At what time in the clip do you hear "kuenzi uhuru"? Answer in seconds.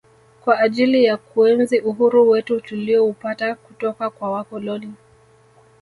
1.17-2.29